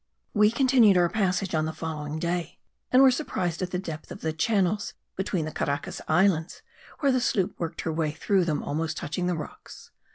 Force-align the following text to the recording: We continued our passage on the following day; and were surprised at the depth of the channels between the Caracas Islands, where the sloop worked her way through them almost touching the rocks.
We 0.33 0.49
continued 0.49 0.97
our 0.97 1.09
passage 1.09 1.53
on 1.53 1.65
the 1.65 1.73
following 1.73 2.17
day; 2.17 2.57
and 2.91 3.03
were 3.03 3.11
surprised 3.11 3.61
at 3.61 3.69
the 3.69 3.77
depth 3.77 4.11
of 4.11 4.21
the 4.21 4.33
channels 4.33 4.95
between 5.15 5.45
the 5.45 5.51
Caracas 5.51 6.01
Islands, 6.07 6.63
where 7.01 7.11
the 7.11 7.21
sloop 7.21 7.59
worked 7.59 7.81
her 7.81 7.93
way 7.93 8.09
through 8.09 8.45
them 8.45 8.63
almost 8.63 8.97
touching 8.97 9.27
the 9.27 9.35
rocks. 9.37 9.91